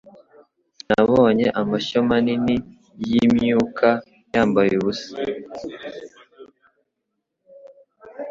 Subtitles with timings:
[0.89, 2.55] Nabonye amashyo manini
[3.09, 3.89] yimyuka
[4.31, 5.11] yambaye ubusa